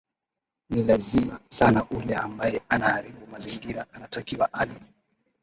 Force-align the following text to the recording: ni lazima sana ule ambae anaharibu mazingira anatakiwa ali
ni 0.69 0.83
lazima 0.83 1.39
sana 1.49 1.85
ule 1.89 2.15
ambae 2.15 2.61
anaharibu 2.69 3.27
mazingira 3.27 3.85
anatakiwa 3.93 4.53
ali 4.53 4.75